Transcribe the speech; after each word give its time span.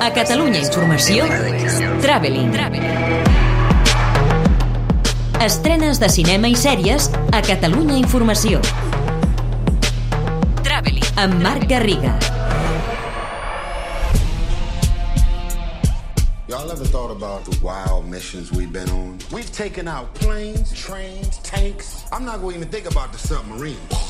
A 0.00 0.10
Catalunya 0.12 0.60
Informació, 0.64 1.26
Traveling. 2.00 2.54
Estrenes 5.44 6.00
de 6.00 6.08
cinema 6.08 6.48
i 6.48 6.56
sèries 6.56 7.10
a 7.36 7.42
Catalunya 7.44 7.98
Informació. 8.00 8.62
Traveling. 10.64 11.04
Amb 11.20 11.36
Marc 11.44 11.68
Garriga. 11.68 12.14
Y'all 16.48 16.72
ever 16.72 16.86
thought 16.86 17.12
about 17.12 17.44
the 17.44 17.58
wild 17.62 18.08
missions 18.08 18.50
we've 18.52 18.72
been 18.72 18.88
on? 18.88 19.18
We've 19.30 19.52
taken 19.52 19.86
out 19.86 20.14
planes, 20.14 20.72
trains, 20.72 21.36
tanks. 21.44 22.06
I'm 22.10 22.24
not 22.24 22.40
going 22.40 22.54
to 22.54 22.60
even 22.60 22.72
think 22.72 22.90
about 22.90 23.12
the 23.12 23.18
submarines. 23.18 24.09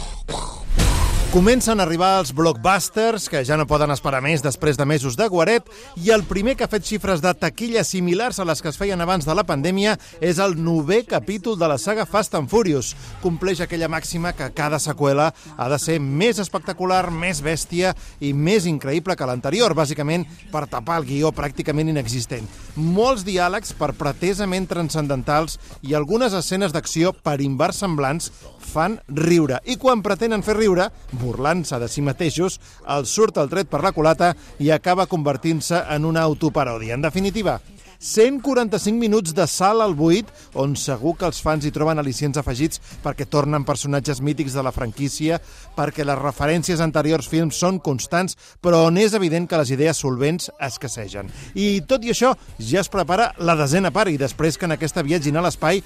Comencen 1.30 1.78
a 1.78 1.84
arribar 1.86 2.16
els 2.18 2.32
blockbusters, 2.34 3.28
que 3.30 3.44
ja 3.46 3.54
no 3.54 3.62
poden 3.70 3.92
esperar 3.94 4.18
més 4.18 4.42
després 4.42 4.74
de 4.74 4.82
mesos 4.82 5.14
de 5.14 5.28
guaret, 5.30 5.68
i 5.94 6.08
el 6.10 6.24
primer 6.26 6.56
que 6.58 6.66
ha 6.66 6.70
fet 6.72 6.88
xifres 6.88 7.20
de 7.22 7.30
taquilla 7.38 7.84
similars 7.86 8.40
a 8.42 8.46
les 8.48 8.58
que 8.58 8.66
es 8.66 8.78
feien 8.80 8.98
abans 8.98 9.28
de 9.28 9.36
la 9.38 9.44
pandèmia 9.46 9.92
és 10.18 10.40
el 10.42 10.56
novè 10.58 11.04
capítol 11.06 11.54
de 11.54 11.68
la 11.70 11.76
saga 11.78 12.02
Fast 12.02 12.34
and 12.34 12.50
Furious. 12.50 12.96
Compleix 13.22 13.62
aquella 13.62 13.86
màxima 13.86 14.32
que 14.34 14.50
cada 14.58 14.80
seqüela 14.82 15.28
ha 15.54 15.68
de 15.70 15.78
ser 15.78 16.00
més 16.02 16.42
espectacular, 16.42 17.12
més 17.14 17.44
bèstia 17.46 17.94
i 18.18 18.32
més 18.34 18.66
increïble 18.66 19.14
que 19.14 19.30
l'anterior, 19.30 19.70
bàsicament 19.78 20.26
per 20.50 20.66
tapar 20.66 20.98
el 20.98 21.06
guió 21.12 21.30
pràcticament 21.30 21.94
inexistent. 21.94 22.50
Molts 22.74 23.22
diàlegs 23.22 23.70
per 23.78 23.92
pretesament 23.94 24.66
transcendentals 24.66 25.60
i 25.86 25.94
algunes 25.94 26.34
escenes 26.34 26.74
d'acció 26.74 27.14
per 27.14 27.38
inversemblants 27.38 28.32
fan 28.60 28.98
riure. 29.08 29.60
I 29.64 29.76
quan 29.80 30.04
pretenen 30.04 30.44
fer 30.46 30.56
riure, 30.58 30.90
burlant-se 31.20 31.80
de 31.80 31.88
si 31.90 32.04
mateixos, 32.04 32.60
els 32.86 33.10
surt 33.10 33.40
el 33.40 33.50
tret 33.50 33.70
per 33.70 33.82
la 33.84 33.92
culata 33.96 34.34
i 34.60 34.70
acaba 34.70 35.08
convertint-se 35.10 35.84
en 35.90 36.06
una 36.08 36.22
autoparòdia. 36.22 36.94
En 36.94 37.02
definitiva, 37.02 37.58
145 38.00 38.96
minuts 38.96 39.34
de 39.36 39.44
salt 39.46 39.84
al 39.84 39.94
buit, 39.94 40.28
on 40.56 40.72
segur 40.80 41.12
que 41.20 41.26
els 41.28 41.40
fans 41.44 41.66
hi 41.66 41.72
troben 41.74 42.00
al·licients 42.00 42.40
afegits 42.40 42.80
perquè 43.04 43.26
tornen 43.28 43.66
personatges 43.68 44.22
mítics 44.24 44.56
de 44.56 44.64
la 44.64 44.72
franquícia, 44.72 45.36
perquè 45.76 46.06
les 46.08 46.18
referències 46.18 46.80
anteriors 46.80 47.28
films 47.28 47.60
són 47.60 47.78
constants, 47.84 48.38
però 48.64 48.86
on 48.88 48.96
és 48.96 49.12
evident 49.18 49.48
que 49.48 49.60
les 49.60 49.74
idees 49.76 50.00
solvents 50.00 50.48
escassegen. 50.58 51.28
I 51.54 51.82
tot 51.84 52.04
i 52.08 52.14
això, 52.14 52.32
ja 52.58 52.80
es 52.80 52.88
prepara 52.88 53.34
la 53.38 53.58
desena 53.60 53.92
part, 53.92 54.08
i 54.08 54.20
després 54.20 54.56
que 54.56 54.64
en 54.64 54.78
aquesta 54.78 55.04
viatgin 55.04 55.36
a 55.36 55.44
l'espai, 55.44 55.82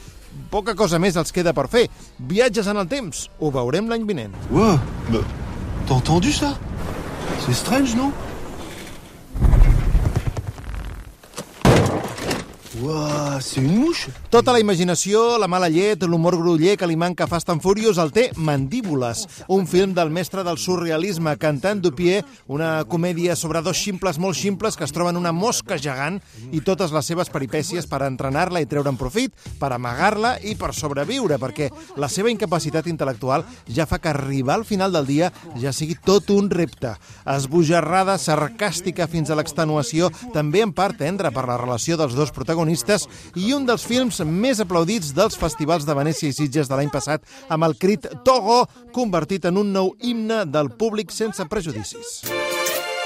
poca 0.54 0.76
cosa 0.78 1.00
més 1.02 1.18
els 1.18 1.34
queda 1.34 1.54
per 1.54 1.66
fer. 1.70 1.88
Viatges 2.30 2.70
en 2.70 2.78
el 2.78 2.86
temps, 2.90 3.26
ho 3.40 3.50
veurem 3.54 3.90
l'any 3.90 4.06
vinent. 4.06 4.38
Ouais, 4.54 4.78
bah, 5.10 5.26
t'as 5.88 5.98
entendu 5.98 6.32
ça 6.32 6.54
C'est 7.44 7.54
strange, 7.54 7.96
non 7.96 8.12
Ouah, 12.80 13.38
c'est 13.40 13.60
une 13.60 13.76
mouche 13.76 14.08
Tota 14.34 14.50
la 14.50 14.58
imaginació, 14.58 15.36
la 15.38 15.46
mala 15.46 15.68
llet, 15.70 16.02
l'humor 16.10 16.34
gruller 16.34 16.72
que 16.74 16.88
li 16.90 16.96
manca 16.98 17.28
Fast 17.30 17.52
and 17.52 17.62
Furious 17.62 18.00
el 18.02 18.08
té 18.10 18.24
Mandíbules, 18.34 19.20
un 19.54 19.68
film 19.70 19.92
del 19.94 20.08
mestre 20.10 20.42
del 20.42 20.58
surrealisme, 20.58 21.36
cantant 21.38 21.78
Dupier, 21.78 22.24
una 22.50 22.82
comèdia 22.90 23.36
sobre 23.38 23.62
dos 23.62 23.78
ximples 23.78 24.18
molt 24.18 24.34
ximples 24.34 24.74
que 24.74 24.82
es 24.88 24.92
troben 24.96 25.20
una 25.20 25.30
mosca 25.30 25.78
gegant 25.78 26.18
i 26.50 26.64
totes 26.66 26.90
les 26.90 27.06
seves 27.06 27.30
peripècies 27.30 27.86
per 27.86 28.00
entrenar-la 28.02 28.58
i 28.58 28.66
treure'n 28.66 28.98
profit, 28.98 29.30
per 29.60 29.70
amagar-la 29.70 30.34
i 30.42 30.56
per 30.58 30.72
sobreviure, 30.74 31.38
perquè 31.38 31.70
la 31.94 32.10
seva 32.10 32.34
incapacitat 32.34 32.90
intel·lectual 32.90 33.46
ja 33.70 33.86
fa 33.86 34.00
que 34.02 34.10
arribar 34.10 34.58
al 34.58 34.66
final 34.66 34.98
del 34.98 35.06
dia 35.06 35.30
ja 35.62 35.70
sigui 35.70 35.94
tot 35.94 36.34
un 36.34 36.50
repte. 36.50 36.96
Esbojarrada, 37.36 38.18
sarcàstica 38.18 39.06
fins 39.06 39.30
a 39.30 39.38
l'extenuació, 39.38 40.10
també 40.34 40.66
en 40.66 40.74
part 40.74 40.98
tendre 41.06 41.30
per 41.30 41.46
la 41.46 41.62
relació 41.62 41.94
dels 42.02 42.18
dos 42.18 42.34
protagonistes 42.34 43.06
i 43.38 43.54
un 43.54 43.70
dels 43.70 43.86
films 43.86 44.23
més 44.24 44.60
aplaudits 44.60 45.12
dels 45.16 45.36
festivals 45.38 45.86
de 45.86 45.94
Venècia 45.96 46.28
i 46.28 46.36
Sitges 46.36 46.70
de 46.70 46.78
l'any 46.78 46.90
passat 46.92 47.24
amb 47.48 47.64
el 47.68 47.76
crit 47.80 48.08
Togo, 48.24 48.64
convertit 48.92 49.44
en 49.50 49.60
un 49.60 49.72
nou 49.72 49.94
himne 50.00 50.44
del 50.50 50.70
públic 50.78 51.12
sense 51.12 51.44
prejudicis. 51.50 52.22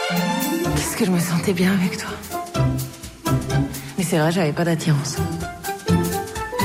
Qu'est-ce 0.08 0.96
que 0.96 1.04
je 1.04 1.10
me 1.10 1.20
sentais 1.20 1.52
bien 1.52 1.72
avec 1.72 1.98
toi. 1.98 2.10
Mais 3.96 4.04
c'est 4.04 4.18
vrai, 4.18 4.32
j'avais 4.32 4.52
pas 4.52 4.64
d'attirance. 4.64 5.16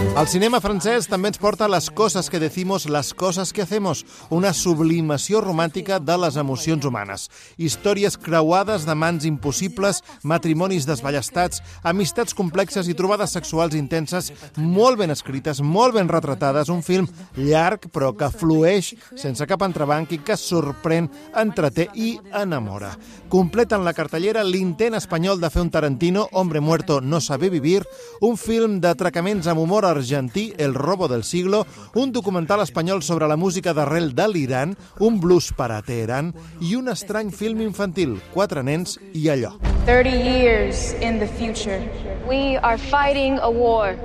El 0.04 0.28
cinema 0.30 0.60
francès 0.62 1.08
també 1.10 1.32
ens 1.32 1.40
porta 1.42 1.66
Les 1.72 1.88
coses 1.90 2.28
que 2.30 2.40
decimos, 2.40 2.86
las 2.86 3.14
cosas 3.14 3.52
que 3.54 3.64
hacemos, 3.64 4.06
una 4.30 4.52
sublimació 4.54 5.40
romàntica 5.42 5.98
de 6.00 6.18
les 6.22 6.36
emocions 6.38 6.86
humanes. 6.86 7.30
Històries 7.58 8.18
creuades 8.22 8.86
d'amants 8.86 9.26
impossibles, 9.26 10.04
matrimonis 10.22 10.86
desballestats, 10.86 11.64
amistats 11.84 12.36
complexes 12.38 12.88
i 12.88 12.94
trobades 12.94 13.34
sexuals 13.34 13.74
intenses, 13.80 14.30
molt 14.58 15.00
ben 15.00 15.12
escrites, 15.16 15.62
molt 15.62 15.96
ben 15.98 16.12
retratades, 16.12 16.70
un 16.70 16.84
film 16.84 17.10
llarg 17.36 17.90
però 17.94 18.12
que 18.18 18.30
flueix 18.30 18.94
sense 19.16 19.48
cap 19.50 19.66
entrebanc 19.66 20.14
i 20.14 20.22
que 20.22 20.38
sorprèn, 20.38 21.10
entreté 21.42 21.88
i 21.96 22.18
enamora. 22.44 22.94
Completen 23.34 23.82
la 23.84 23.96
cartellera 23.98 24.44
l'intent 24.46 25.00
espanyol 25.00 25.42
de 25.42 25.50
fer 25.50 25.64
un 25.64 25.74
Tarantino, 25.74 26.28
Hombre 26.34 26.62
muerto 26.62 27.02
no 27.02 27.20
sabe 27.22 27.50
vivir, 27.50 27.82
un 28.22 28.38
film 28.38 28.78
d'atracaments 28.84 29.50
amb 29.50 29.66
humor 29.66 29.90
argentí, 29.94 30.54
El 30.58 30.74
robo 30.74 31.08
del 31.08 31.24
siglo, 31.24 31.66
un 31.96 32.12
documental 32.12 32.62
espanyol 32.62 33.04
sobre 33.04 33.28
la 33.28 33.38
música 33.38 33.74
d'arrel 33.74 34.14
de 34.14 34.28
l'Iran, 34.28 34.76
un 35.00 35.20
blues 35.22 35.52
per 35.56 35.72
a 35.72 35.82
Teheran 35.82 36.34
i 36.62 36.76
un 36.76 36.90
estrany 36.90 37.32
film 37.32 37.62
infantil, 37.62 38.20
Quatre 38.34 38.64
nens 38.64 39.00
i 39.14 39.30
allò. 39.30 39.54
30 39.86 40.10
years 40.10 40.94
in 41.02 41.20
the 41.20 41.28
future, 41.28 41.80
we 42.28 42.58
are 42.58 42.78
fighting 42.78 43.40
a 43.42 43.50
war. 43.50 43.96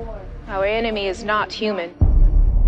Our 0.49 0.65
enemy 0.65 1.09
is 1.09 1.25
not 1.25 1.53
human, 1.53 1.91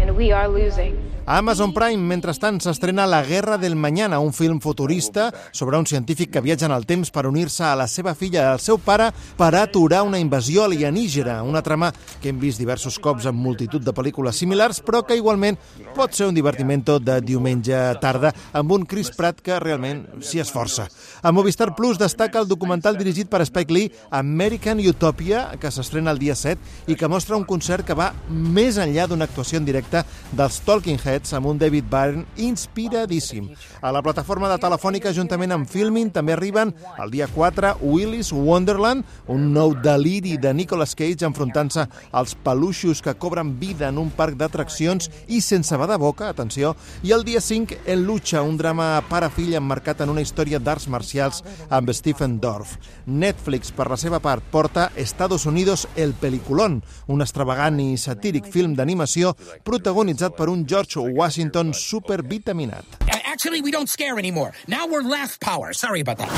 and 0.00 0.16
we 0.16 0.32
are 0.32 0.48
losing. 0.48 0.96
A 1.30 1.38
Amazon 1.38 1.70
Prime, 1.70 2.02
mentrestant, 2.10 2.56
s'estrena 2.58 3.04
La 3.06 3.22
guerra 3.22 3.56
del 3.56 3.76
mañana, 3.76 4.18
un 4.18 4.32
film 4.32 4.58
futurista 4.58 5.32
sobre 5.52 5.78
un 5.78 5.86
científic 5.86 6.32
que 6.32 6.40
viatja 6.40 6.66
en 6.66 6.72
el 6.74 6.86
temps 6.86 7.12
per 7.14 7.28
unir-se 7.28 7.62
a 7.62 7.76
la 7.78 7.86
seva 7.86 8.16
filla 8.18 8.40
i 8.40 8.48
al 8.50 8.58
seu 8.58 8.80
pare 8.82 9.12
per 9.38 9.52
aturar 9.54 10.00
una 10.02 10.18
invasió 10.18 10.64
alienígena, 10.64 11.44
una 11.46 11.62
trama 11.62 11.92
que 12.20 12.32
hem 12.32 12.40
vist 12.42 12.58
diversos 12.58 12.98
cops 12.98 13.28
en 13.30 13.38
multitud 13.38 13.78
de 13.78 13.94
pel·lícules 13.94 14.40
similars, 14.42 14.80
però 14.82 15.04
que 15.06 15.14
igualment 15.20 15.54
pot 15.94 16.18
ser 16.18 16.26
un 16.26 16.34
divertimento 16.34 16.98
de 16.98 17.20
diumenge 17.22 17.78
tarda 18.02 18.34
amb 18.50 18.74
un 18.74 18.88
Chris 18.90 19.12
Pratt 19.14 19.38
que 19.38 19.60
realment 19.62 20.02
s'hi 20.18 20.42
esforça. 20.42 20.88
A 21.22 21.30
Movistar 21.30 21.76
Plus 21.78 22.02
destaca 22.02 22.42
el 22.42 22.50
documental 22.50 22.98
dirigit 22.98 23.30
per 23.30 23.44
Spike 23.46 23.70
Lee 23.72 23.94
American 24.10 24.82
Utopia, 24.82 25.46
que 25.62 25.70
s'estrena 25.70 26.10
el 26.10 26.18
dia 26.18 26.34
7 26.34 26.90
i 26.90 26.98
que 26.98 27.06
mostra 27.06 27.38
un 27.38 27.46
concert 27.46 27.86
que 27.86 27.94
va 27.94 28.10
més 28.26 28.82
enllà 28.82 29.06
d'una 29.06 29.30
actuació 29.30 29.62
en 29.62 29.70
directe 29.70 30.02
dels 30.34 30.58
Talking 30.66 30.98
Heads 30.98 31.19
amb 31.36 31.46
un 31.50 31.58
David 31.60 31.84
Byrne 31.90 32.24
inspiradíssim. 32.40 33.50
A 33.80 33.92
la 33.92 34.02
plataforma 34.02 34.48
de 34.48 34.58
Telefònica, 34.62 35.12
juntament 35.12 35.52
amb 35.52 35.68
Filmin, 35.68 36.10
també 36.10 36.32
arriben 36.32 36.72
el 37.02 37.10
dia 37.12 37.28
4 37.28 37.76
Willy's 37.82 38.32
Wonderland, 38.32 39.04
un 39.28 39.50
nou 39.52 39.74
deliri 39.74 40.36
de 40.40 40.54
Nicolas 40.54 40.94
Cage 40.96 41.26
enfrontant-se 41.28 41.86
als 42.12 42.34
peluixos 42.34 43.02
que 43.02 43.14
cobren 43.14 43.56
vida 43.60 43.88
en 43.88 43.98
un 43.98 44.10
parc 44.10 44.38
d'atraccions 44.40 45.10
i 45.28 45.40
sense 45.44 45.76
va 45.76 45.88
de 45.90 45.98
boca, 46.00 46.30
atenció, 46.30 46.74
i 47.02 47.12
el 47.12 47.24
dia 47.24 47.40
5 47.40 47.82
El 47.86 48.04
Lucha, 48.06 48.42
un 48.42 48.56
drama 48.56 48.92
pare-fill 49.08 49.56
emmarcat 49.58 50.00
en 50.04 50.14
una 50.14 50.24
història 50.24 50.58
d'arts 50.58 50.88
marcials 50.88 51.42
amb 51.68 51.90
Stephen 51.92 52.38
Dorff. 52.40 52.78
Netflix, 53.06 53.72
per 53.74 53.88
la 53.90 53.98
seva 54.00 54.20
part, 54.22 54.44
porta 54.50 54.90
Estados 54.96 55.46
Unidos 55.46 55.86
El 55.96 56.14
Peliculón, 56.14 56.80
un 57.08 57.24
extravagant 57.24 57.80
i 57.82 57.96
satíric 57.98 58.46
film 58.50 58.76
d'animació 58.78 59.34
protagonitzat 59.66 60.36
per 60.36 60.48
un 60.52 60.66
George 60.68 60.99
Washington 61.02 61.72
supervitaminat. 61.72 63.09
Actually, 63.30 63.62
we 63.62 63.70
don't 63.70 63.88
scare 63.88 64.18
anymore. 64.18 64.52
Now 64.66 64.88
we're 64.88 65.02
laugh 65.02 65.38
power. 65.38 65.72
Sorry 65.72 66.00
about 66.00 66.18
that. 66.18 66.30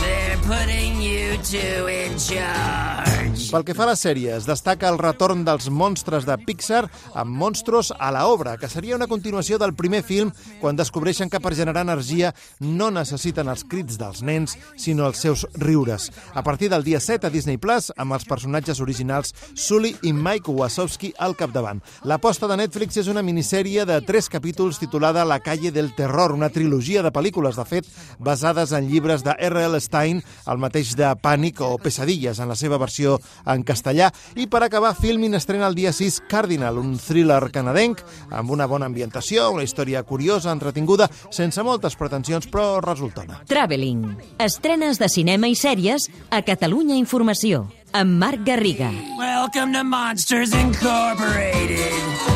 They're 0.00 0.36
putting 0.46 1.02
you 1.02 1.36
two 1.42 1.88
in 1.88 2.16
charge. 2.18 3.16
Pel 3.50 3.64
que 3.66 3.74
fa 3.76 3.84
a 3.84 3.90
les 3.90 4.00
sèries, 4.02 4.46
destaca 4.48 4.88
el 4.88 4.96
retorn 4.98 5.42
dels 5.46 5.68
monstres 5.70 6.24
de 6.26 6.34
Pixar 6.40 6.86
amb 7.14 7.34
Monstros 7.36 7.92
a 7.92 8.08
la 8.14 8.24
obra, 8.26 8.56
que 8.56 8.68
seria 8.68 8.96
una 8.96 9.06
continuació 9.06 9.58
del 9.60 9.74
primer 9.76 10.00
film 10.06 10.32
quan 10.60 10.78
descobreixen 10.78 11.30
que 11.30 11.40
per 11.42 11.52
generar 11.54 11.84
energia 11.84 12.32
no 12.60 12.88
necessiten 12.90 13.50
els 13.52 13.64
crits 13.68 13.98
dels 14.00 14.22
nens, 14.26 14.56
sinó 14.80 15.06
els 15.10 15.20
seus 15.22 15.44
riures. 15.60 16.08
A 16.34 16.42
partir 16.42 16.70
del 16.72 16.84
dia 16.84 17.00
7 17.00 17.28
a 17.28 17.30
Disney 17.30 17.58
Plus, 17.58 17.92
amb 17.96 18.16
els 18.16 18.26
personatges 18.26 18.80
originals 18.80 19.34
Sully 19.54 19.94
i 20.02 20.14
Mike 20.14 20.50
Wazowski 20.50 21.12
al 21.18 21.36
capdavant. 21.36 21.82
L'aposta 22.04 22.48
de 22.50 22.58
Netflix 22.62 22.96
és 23.02 23.12
una 23.12 23.22
minissèrie 23.26 23.84
de 23.86 24.00
tres 24.06 24.30
capítols 24.32 24.80
titulada 24.80 25.26
La 25.28 25.40
calle 25.40 25.70
del 25.70 25.92
terror, 25.94 26.35
una 26.36 26.50
trilogia 26.52 27.02
de 27.02 27.12
pel·lícules, 27.12 27.56
de 27.56 27.64
fet, 27.66 27.88
basades 28.18 28.72
en 28.76 28.88
llibres 28.90 29.24
de 29.26 29.34
R.L. 29.48 29.80
Stein, 29.80 30.22
el 30.46 30.60
mateix 30.62 30.94
de 30.98 31.10
Pànic 31.22 31.62
o 31.64 31.72
Pesadilles, 31.82 32.40
en 32.40 32.52
la 32.52 32.58
seva 32.58 32.78
versió 32.78 33.16
en 33.46 33.64
castellà. 33.66 34.10
I 34.36 34.46
per 34.52 34.62
acabar, 34.66 34.94
Filmin 34.96 35.34
estrena 35.38 35.68
el 35.70 35.78
dia 35.78 35.92
6 35.96 36.22
Cardinal, 36.30 36.78
un 36.78 36.96
thriller 37.00 37.40
canadenc 37.54 38.04
amb 38.30 38.52
una 38.54 38.68
bona 38.70 38.86
ambientació, 38.90 39.50
una 39.54 39.64
història 39.66 40.04
curiosa, 40.06 40.52
entretinguda, 40.52 41.08
sense 41.30 41.62
moltes 41.66 41.96
pretensions, 41.96 42.48
però 42.52 42.80
resultona. 42.84 43.42
Traveling. 43.48 44.04
Estrenes 44.42 45.00
de 45.02 45.10
cinema 45.12 45.48
i 45.48 45.56
sèries 45.58 46.10
a 46.30 46.42
Catalunya 46.46 47.00
Informació 47.00 47.66
amb 47.96 48.18
Marc 48.20 48.44
Garriga. 48.44 48.92
Welcome 49.18 49.72
to 49.72 49.84
Monsters 49.84 50.52
Incorporated. 50.52 52.35